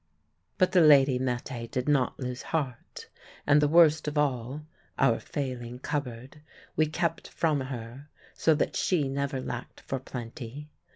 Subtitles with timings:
[0.57, 3.07] But the lady Mette did not lose heart,
[3.45, 4.61] and the worst of all
[4.97, 6.41] (our failing cupboard)
[6.75, 10.71] we kept from her, so that she never lacked for plenty.